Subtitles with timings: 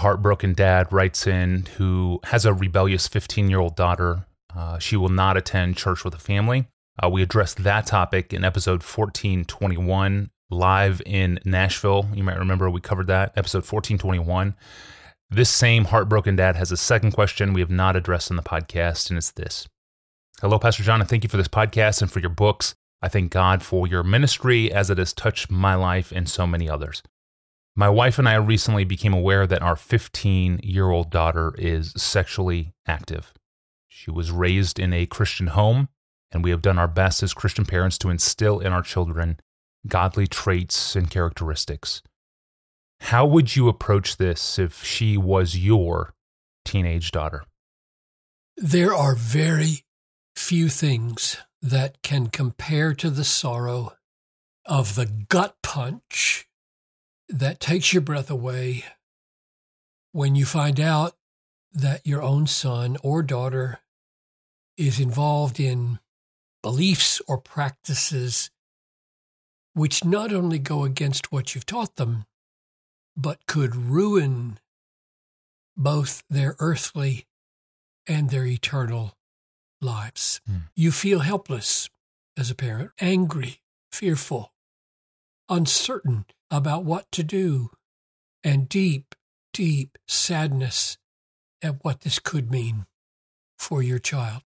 [0.00, 4.26] heartbroken dad writes in who has a rebellious 15 year old daughter.
[4.54, 6.66] Uh, she will not attend church with a family.
[7.02, 12.08] Uh, we addressed that topic in episode 1421, live in Nashville.
[12.14, 14.54] You might remember we covered that, episode 1421.
[15.30, 19.10] This same heartbroken dad has a second question we have not addressed in the podcast,
[19.10, 19.68] and it's this
[20.40, 22.74] Hello, Pastor John, and thank you for this podcast and for your books.
[23.02, 26.68] I thank God for your ministry as it has touched my life and so many
[26.68, 27.02] others.
[27.76, 32.74] My wife and I recently became aware that our 15 year old daughter is sexually
[32.86, 33.32] active.
[33.88, 35.88] She was raised in a Christian home,
[36.32, 39.38] and we have done our best as Christian parents to instill in our children
[39.86, 42.02] godly traits and characteristics.
[43.00, 46.14] How would you approach this if she was your
[46.64, 47.44] teenage daughter?
[48.56, 49.84] There are very
[50.36, 53.96] few things that can compare to the sorrow
[54.66, 56.46] of the gut punch
[57.30, 58.84] that takes your breath away
[60.12, 61.14] when you find out
[61.72, 63.78] that your own son or daughter
[64.76, 66.00] is involved in
[66.62, 68.50] beliefs or practices
[69.72, 72.26] which not only go against what you've taught them,
[73.16, 74.58] but could ruin
[75.76, 77.26] both their earthly
[78.06, 79.16] and their eternal
[79.80, 80.40] lives.
[80.50, 80.62] Mm.
[80.74, 81.88] You feel helpless
[82.36, 83.60] as a parent, angry,
[83.92, 84.52] fearful,
[85.48, 87.70] uncertain about what to do,
[88.42, 89.14] and deep,
[89.52, 90.98] deep sadness
[91.62, 92.86] at what this could mean
[93.58, 94.42] for your child.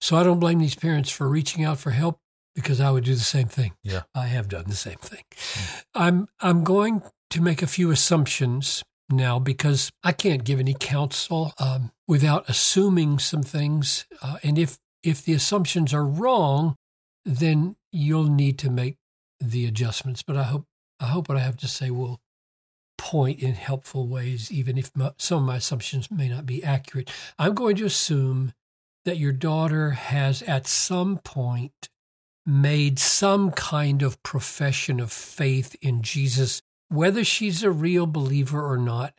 [0.00, 2.20] So I don't blame these parents for reaching out for help
[2.54, 3.74] because I would do the same thing.
[3.82, 4.02] Yeah.
[4.14, 5.22] I have done the same thing.
[5.30, 5.84] Mm.
[5.94, 11.52] I'm I'm going to make a few assumptions now because I can't give any counsel
[11.58, 14.06] um, without assuming some things.
[14.22, 16.76] Uh, and if if the assumptions are wrong,
[17.24, 18.96] then you'll need to make
[19.38, 20.22] the adjustments.
[20.22, 20.66] But I hope
[21.00, 22.20] I hope what I have to say will
[22.98, 27.10] point in helpful ways, even if my, some of my assumptions may not be accurate.
[27.38, 28.52] I'm going to assume
[29.04, 31.88] that your daughter has at some point
[32.44, 38.78] made some kind of profession of faith in Jesus, whether she's a real believer or
[38.78, 39.14] not.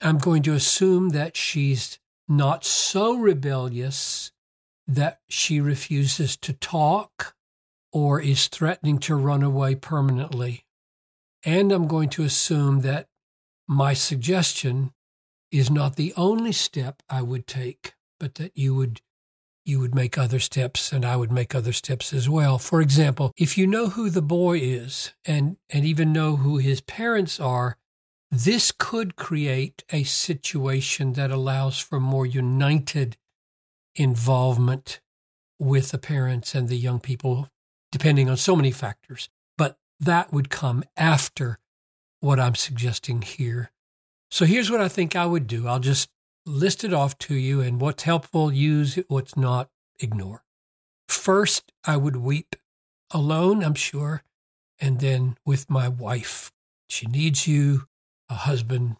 [0.00, 4.32] I'm going to assume that she's not so rebellious
[4.86, 7.34] that she refuses to talk
[7.92, 10.65] or is threatening to run away permanently.
[11.46, 13.06] And I'm going to assume that
[13.68, 14.92] my suggestion
[15.52, 19.00] is not the only step I would take, but that you would
[19.64, 22.56] you would make other steps and I would make other steps as well.
[22.56, 26.80] For example, if you know who the boy is and and even know who his
[26.80, 27.76] parents are,
[28.28, 33.16] this could create a situation that allows for more united
[33.94, 35.00] involvement
[35.60, 37.48] with the parents and the young people,
[37.92, 39.28] depending on so many factors.
[40.00, 41.58] That would come after
[42.20, 43.70] what I'm suggesting here.
[44.30, 45.66] So here's what I think I would do.
[45.66, 46.08] I'll just
[46.44, 49.68] list it off to you, and what's helpful, use it, what's not,
[50.00, 50.44] ignore.
[51.08, 52.56] First, I would weep
[53.12, 54.22] alone, I'm sure,
[54.80, 56.52] and then with my wife.
[56.88, 57.86] She needs you,
[58.28, 58.96] a husband,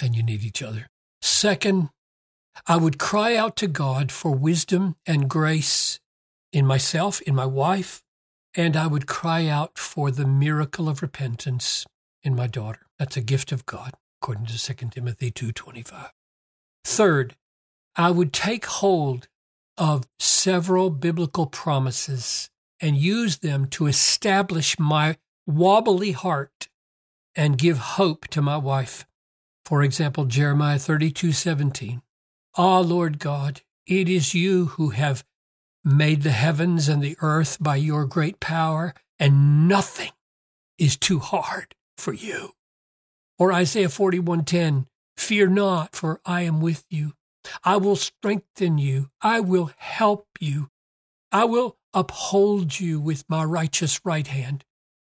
[0.00, 0.88] and you need each other.
[1.20, 1.90] Second,
[2.66, 6.00] I would cry out to God for wisdom and grace
[6.52, 8.02] in myself, in my wife,
[8.58, 11.86] and I would cry out for the miracle of repentance
[12.24, 12.80] in my daughter.
[12.98, 16.10] That's a gift of God, according to 2 Timothy 2:25.
[16.84, 17.36] Third,
[17.94, 19.28] I would take hold
[19.76, 26.68] of several biblical promises and use them to establish my wobbly heart
[27.36, 29.06] and give hope to my wife.
[29.64, 32.02] For example, Jeremiah 32:17.
[32.56, 35.24] Ah, Lord God, it is you who have
[35.88, 40.12] made the heavens and the earth by your great power, and nothing
[40.78, 42.52] is too hard for you.
[43.38, 47.14] Or Isaiah 41:10, fear not, for I am with you.
[47.64, 49.10] I will strengthen you.
[49.20, 50.70] I will help you.
[51.32, 54.64] I will uphold you with my righteous right hand.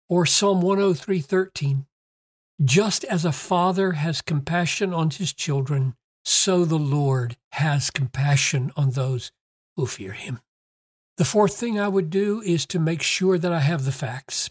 [0.10, 1.86] Or Psalm 103:13,
[2.64, 8.92] just as a father has compassion on his children, so the Lord has compassion on
[8.92, 9.32] those
[9.76, 10.40] who fear him.
[11.18, 14.50] The fourth thing I would do is to make sure that I have the facts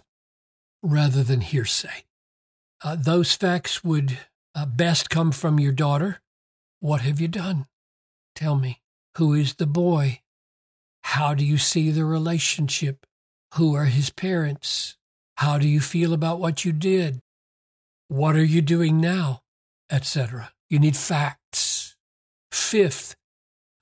[0.82, 2.04] rather than hearsay.
[2.84, 4.18] Uh, those facts would
[4.54, 6.20] uh, best come from your daughter.
[6.80, 7.66] What have you done?
[8.34, 8.80] Tell me.
[9.18, 10.20] Who is the boy?
[11.04, 13.06] How do you see the relationship?
[13.54, 14.96] Who are his parents?
[15.36, 17.20] How do you feel about what you did?
[18.08, 19.42] What are you doing now?
[19.90, 20.52] Etc.
[20.70, 21.96] You need facts.
[22.50, 23.16] Fifth,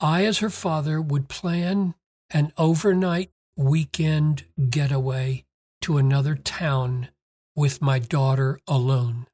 [0.00, 1.94] I, as her father, would plan
[2.32, 5.44] an overnight weekend getaway
[5.82, 7.08] to another town
[7.56, 9.26] with my daughter alone.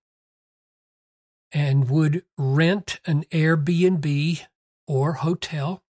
[1.53, 4.41] and would rent an Airbnb
[4.87, 5.83] or hotel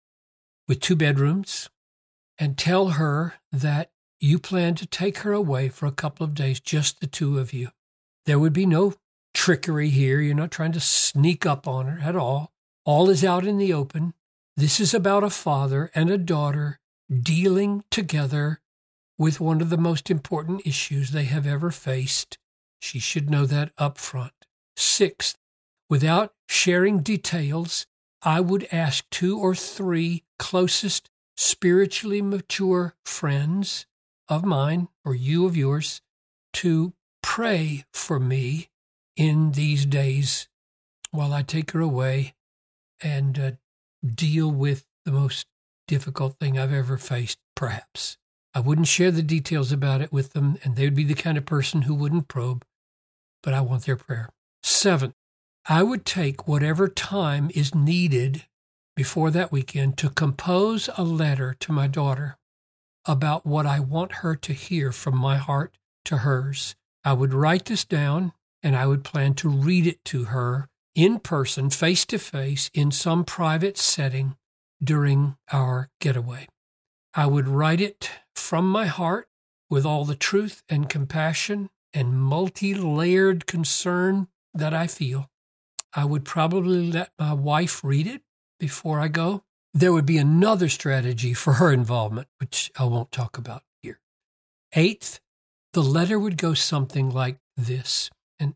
[0.69, 1.69] with two bedrooms
[2.38, 6.61] and tell her that you plan to take her away for a couple of days,
[6.61, 7.70] just the two of you.
[8.26, 8.94] There would be no
[9.35, 10.20] trickery here.
[10.20, 12.52] You're not trying to sneak up on her at all.
[12.85, 14.14] All is out in the open.
[14.56, 16.79] This is about a father and a daughter
[17.11, 18.61] dealing together
[19.19, 22.38] with one of the most important issues they have ever faced.
[22.81, 24.32] She should know that up front.
[24.76, 25.37] Sixth,
[25.88, 27.87] without sharing details,
[28.23, 33.87] I would ask two or three closest spiritually mature friends
[34.29, 36.00] of mine or you of yours
[36.55, 36.93] to
[37.23, 38.69] pray for me
[39.17, 40.49] in these days
[41.11, 42.35] while I take her away
[43.02, 43.50] and uh,
[44.05, 45.47] deal with the most
[45.87, 48.19] difficult thing I've ever faced, perhaps.
[48.55, 51.37] I wouldn't share the details about it with them, and they would be the kind
[51.37, 52.65] of person who wouldn't probe,
[53.43, 54.31] but I want their prayer.
[54.62, 55.15] Seventh,
[55.69, 58.47] I would take whatever time is needed
[58.97, 62.38] before that weekend to compose a letter to my daughter
[63.05, 66.75] about what I want her to hear from my heart to hers.
[67.05, 71.19] I would write this down and I would plan to read it to her in
[71.19, 74.37] person, face to face, in some private setting
[74.82, 76.46] during our getaway.
[77.14, 79.28] I would write it from my heart
[79.70, 85.31] with all the truth and compassion and multi layered concern that I feel.
[85.94, 88.23] I would probably let my wife read it
[88.61, 89.44] before I go.
[89.73, 94.00] There would be another strategy for her involvement, which I won't talk about here.
[94.75, 95.20] Eighth,
[95.73, 98.11] the letter would go something like this.
[98.38, 98.55] And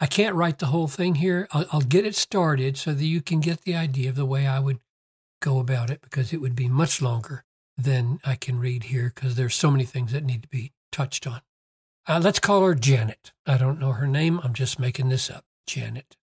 [0.00, 1.48] I can't write the whole thing here.
[1.52, 4.46] I'll, I'll get it started so that you can get the idea of the way
[4.46, 4.80] I would
[5.40, 7.44] go about it because it would be much longer
[7.76, 11.26] than I can read here because there's so many things that need to be touched
[11.26, 11.40] on.
[12.06, 13.32] Uh, let's call her Janet.
[13.46, 14.40] I don't know her name.
[14.42, 15.44] I'm just making this up.
[15.66, 16.16] Janet.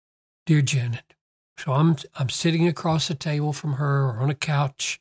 [0.44, 1.14] Dear Janet,
[1.58, 5.00] so I'm, I'm sitting across the table from her or on a couch.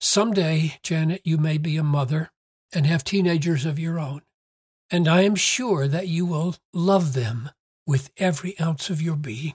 [0.00, 2.30] Someday, Janet, you may be a mother
[2.72, 4.22] and have teenagers of your own.
[4.90, 7.50] And I am sure that you will love them
[7.86, 9.54] with every ounce of your being.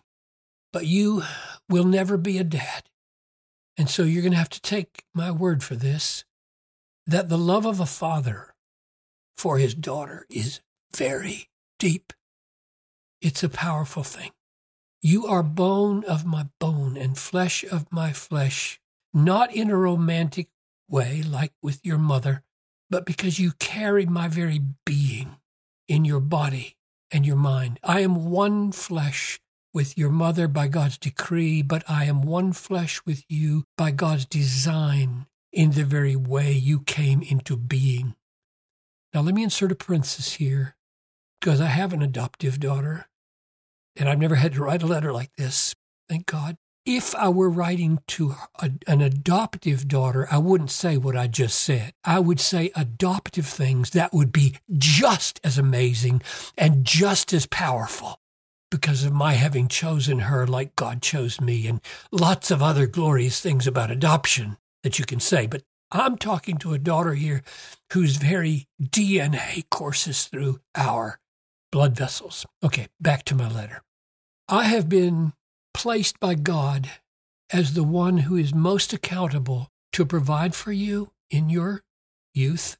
[0.73, 1.23] But you
[1.69, 2.88] will never be a dad.
[3.79, 6.25] And so you're going to have to take my word for this
[7.07, 8.53] that the love of a father
[9.37, 10.59] for his daughter is
[10.93, 11.47] very
[11.79, 12.11] deep.
[13.21, 14.31] It's a powerful thing.
[15.01, 18.81] You are bone of my bone and flesh of my flesh,
[19.13, 20.49] not in a romantic
[20.89, 22.43] way like with your mother,
[22.89, 25.37] but because you carry my very being
[25.87, 26.75] in your body
[27.11, 27.79] and your mind.
[27.81, 29.39] I am one flesh
[29.73, 34.25] with your mother by God's decree, but I am one flesh with you by God's
[34.25, 38.15] design in the very way you came into being.
[39.13, 40.75] Now, let me insert a parenthesis here
[41.39, 43.07] because I have an adoptive daughter
[43.95, 45.75] and I've never had to write a letter like this,
[46.07, 46.57] thank God.
[46.85, 51.59] If I were writing to a, an adoptive daughter, I wouldn't say what I just
[51.59, 51.93] said.
[52.03, 56.21] I would say adoptive things that would be just as amazing
[56.57, 58.19] and just as powerful
[58.69, 61.81] because of my having chosen her like God chose me, and
[62.11, 65.47] lots of other glorious things about adoption that you can say.
[65.47, 67.41] But I'm talking to a daughter here
[67.93, 71.19] whose very DNA courses through our
[71.71, 72.45] blood vessels.
[72.63, 73.81] Okay, back to my letter.
[74.47, 75.33] I have been
[75.73, 76.89] placed by God
[77.51, 81.83] as the one who is most accountable to provide for you in your
[82.33, 82.77] youth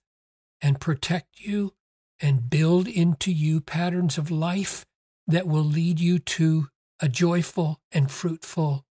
[0.61, 1.73] and protect you
[2.19, 4.85] and build into you patterns of life
[5.29, 6.67] that will lead you to
[6.99, 8.83] a joyful and fruitful,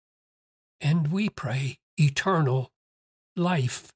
[0.80, 2.70] and we pray, eternal
[3.36, 3.92] life.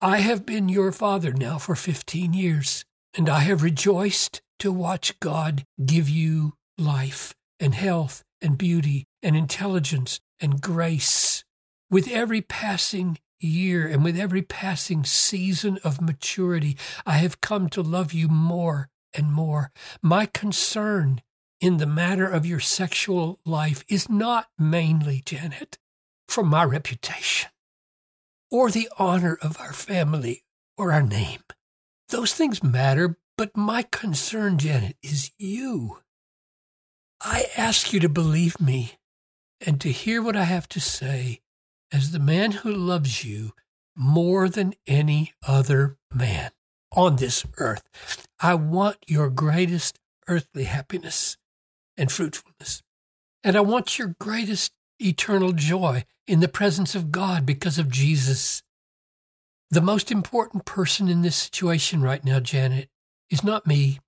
[0.00, 2.84] I have been your father now for 15 years,
[3.16, 9.34] and I have rejoiced to watch God give you life and health and beauty and
[9.34, 11.44] intelligence and grace.
[11.90, 17.82] With every passing year and with every passing season of maturity, I have come to
[17.82, 19.72] love you more and more.
[20.02, 21.22] My concern
[21.60, 25.78] in the matter of your sexual life is not mainly, Janet,
[26.26, 27.50] for my reputation
[28.50, 30.44] or the honor of our family
[30.76, 31.42] or our name.
[32.08, 35.98] Those things matter, but my concern, Janet, is you.
[37.20, 38.98] I ask you to believe me
[39.64, 41.40] and to hear what I have to say
[41.92, 43.52] as the man who loves you
[43.94, 46.50] more than any other man
[46.92, 48.26] on this earth.
[48.40, 51.36] I want your greatest earthly happiness
[52.00, 52.82] and fruitfulness.
[53.44, 58.62] And I want your greatest eternal joy in the presence of God because of Jesus.
[59.70, 62.88] The most important person in this situation right now, Janet,
[63.30, 64.00] is not me.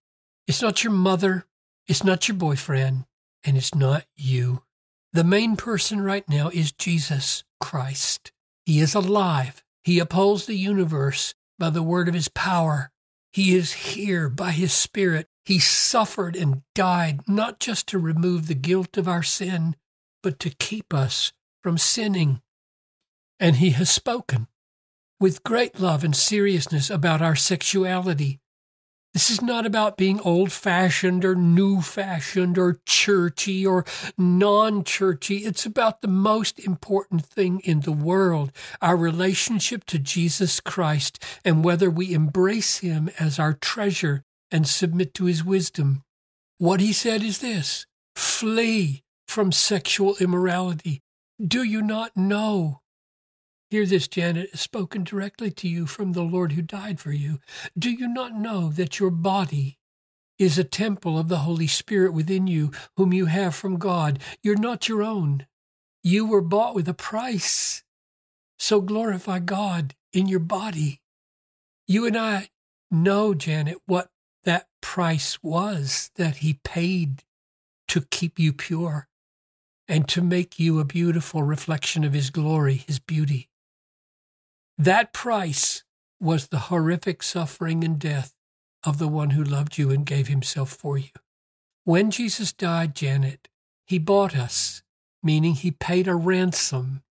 [0.49, 1.47] It's not your mother.
[1.87, 3.05] It's not your boyfriend.
[3.45, 4.63] and it's not you.
[5.13, 8.33] The main person right now is Jesus Christ.
[8.65, 9.65] He is alive.
[9.83, 12.93] He upholds the universe by the word of his power.
[13.33, 15.29] He is here by his spirit.
[15.45, 19.77] He suffered and died not just to remove the guilt of our sin,
[20.23, 21.33] but to keep us
[21.63, 22.41] from sinning.
[23.41, 24.47] And he has spoken
[25.19, 28.41] with great love and seriousness about our sexuality,
[29.15, 33.85] this is not about being old fashioned or new fashioned or churchy or
[34.17, 35.39] non churchy.
[35.39, 41.63] It's about the most important thing in the world our relationship to Jesus Christ and
[41.63, 46.05] whether we embrace him as our treasure and submit to his wisdom.
[46.59, 51.03] What he said is this flee from sexual immorality.
[51.45, 52.83] Do you not know
[53.73, 57.39] Hear this, Janet, spoken directly to you from the Lord who died for you.
[57.79, 59.79] Do you not know that your body
[60.39, 64.19] is a temple of the Holy Spirit within you, whom you have from God?
[64.43, 65.47] You're not your own.
[66.03, 67.83] You were bought with a price.
[68.59, 71.01] So glorify God in your body.
[71.89, 72.51] You and I
[72.91, 74.11] know, Janet, what
[74.45, 77.25] that price was that He paid
[77.89, 79.09] to keep you pure
[79.89, 83.49] and to make you a beautiful reflection of His glory, His beauty.
[84.79, 85.85] That price
[86.21, 88.35] was the horrific suffering and death
[88.85, 91.11] of the one who loved you and gave himself for you.
[91.85, 93.49] When Jesus died, Janet,
[93.87, 94.83] he bought us,
[95.23, 97.03] meaning he paid a ransom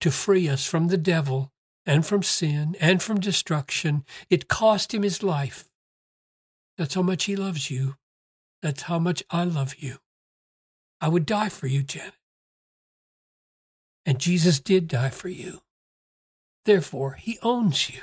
[0.00, 1.52] to free us from the devil
[1.84, 4.04] and from sin and from destruction.
[4.30, 5.68] It cost him his life.
[6.78, 7.96] That's how much he loves you.
[8.62, 9.98] That's how much I love you.
[11.00, 12.14] I would die for you, Janet.
[14.06, 15.60] And Jesus did die for you.
[16.64, 18.02] Therefore, he owns you.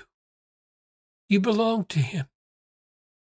[1.29, 2.27] You belong to him.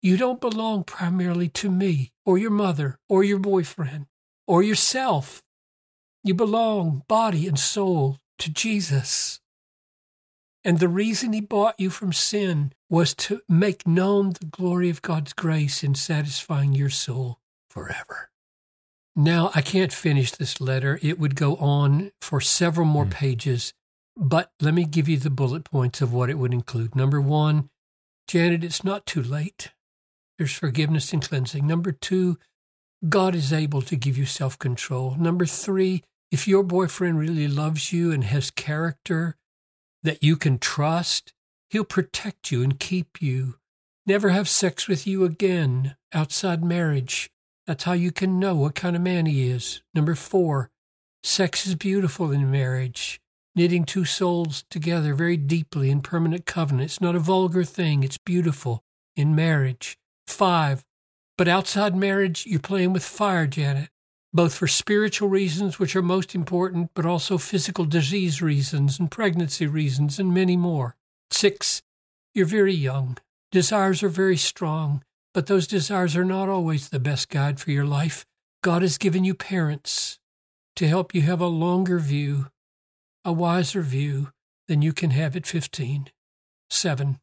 [0.02, 4.08] You don't belong primarily to me or your mother or your boyfriend
[4.48, 5.44] or yourself.
[6.24, 9.40] You belong, body and soul, to Jesus.
[10.66, 15.02] And the reason he bought you from sin was to make known the glory of
[15.02, 18.30] God's grace in satisfying your soul forever.
[19.16, 21.00] Now, I can't finish this letter.
[21.02, 23.10] It would go on for several more mm.
[23.10, 23.74] pages.
[24.16, 26.96] But let me give you the bullet points of what it would include.
[26.96, 27.72] Number one,
[28.28, 29.72] Janet, it's not too late.
[30.38, 31.66] There's forgiveness and cleansing.
[31.66, 32.38] Number two,
[33.10, 35.16] God is able to give you self control.
[35.18, 39.36] Number three, if your boyfriend really loves you and has character
[40.04, 41.34] that you can trust,
[41.74, 43.56] he'll protect you and keep you.
[44.06, 47.30] Never have sex with you again outside marriage.
[47.68, 49.82] That's how you can know what kind of man he is.
[49.94, 50.70] Number four,
[51.24, 53.20] sex is beautiful in marriage
[53.56, 56.86] knitting two souls together very deeply in permanent covenant.
[56.86, 58.84] It's not a vulgar thing, it's beautiful
[59.16, 59.98] in marriage.
[60.28, 60.84] Five,
[61.38, 63.90] but outside marriage, you're playing with fire, Janet,
[64.34, 69.68] both for spiritual reasons, which are most important, but also physical disease reasons and pregnancy
[69.68, 70.96] reasons and many more.
[71.34, 71.82] Six,
[72.34, 73.18] you're very young.
[73.52, 77.86] Desires are very strong, but those desires are not always the best guide for your
[77.86, 78.26] life.
[78.62, 80.20] God has given you parents
[80.76, 82.48] to help you have a longer view
[83.26, 84.32] a wiser view
[84.68, 86.10] than you can have at 15.
[86.70, 87.20] Seven,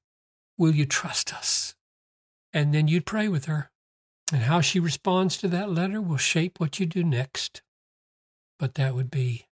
[0.56, 1.74] will you trust us?
[2.52, 3.70] And then you'd pray with her.
[4.32, 7.62] And how she responds to that letter will shape what you do next.
[8.58, 9.46] But that would be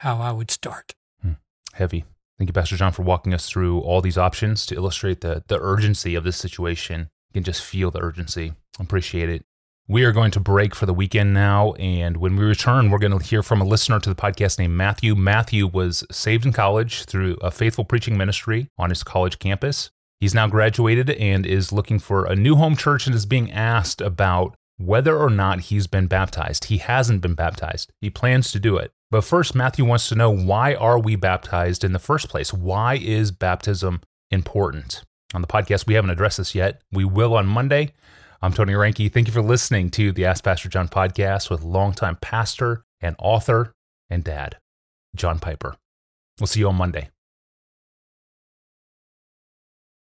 [0.00, 0.94] how I would start.
[1.22, 1.32] Hmm.
[1.72, 2.04] Heavy.
[2.38, 5.60] Thank you, Pastor John, for walking us through all these options to illustrate the, the
[5.60, 7.08] urgency of this situation.
[7.28, 8.54] You can just feel the urgency.
[8.80, 9.44] Appreciate it.
[9.86, 11.74] We are going to break for the weekend now.
[11.74, 14.74] And when we return, we're going to hear from a listener to the podcast named
[14.74, 15.14] Matthew.
[15.14, 19.90] Matthew was saved in college through a faithful preaching ministry on his college campus.
[20.20, 24.00] He's now graduated and is looking for a new home church and is being asked
[24.00, 26.64] about whether or not he's been baptized.
[26.64, 27.92] He hasn't been baptized.
[28.00, 28.92] He plans to do it.
[29.10, 32.52] But first, Matthew wants to know why are we baptized in the first place?
[32.52, 34.00] Why is baptism
[34.30, 35.04] important?
[35.34, 36.82] On the podcast, we haven't addressed this yet.
[36.92, 37.92] We will on Monday.
[38.42, 39.12] I'm Tony Reinke.
[39.12, 43.74] Thank you for listening to the Ask Pastor John podcast with longtime pastor and author
[44.10, 44.58] and dad,
[45.16, 45.76] John Piper.
[46.38, 47.13] We'll see you on Monday.